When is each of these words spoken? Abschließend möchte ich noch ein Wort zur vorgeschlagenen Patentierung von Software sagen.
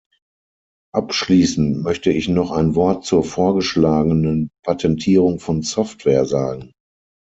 Abschließend 0.95 1.83
möchte 1.83 2.11
ich 2.11 2.27
noch 2.27 2.49
ein 2.49 2.73
Wort 2.73 3.05
zur 3.05 3.23
vorgeschlagenen 3.23 4.49
Patentierung 4.65 5.39
von 5.39 5.61
Software 5.61 6.25
sagen. 6.25 6.71